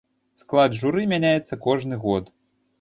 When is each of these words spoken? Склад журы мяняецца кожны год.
Склад 0.41 0.77
журы 0.79 1.05
мяняецца 1.13 1.61
кожны 1.69 2.03
год. 2.09 2.37